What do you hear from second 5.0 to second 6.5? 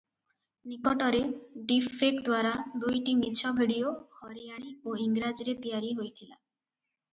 ଇଂରାଜୀରେ ତିଆରି ହୋଇଥିଲା।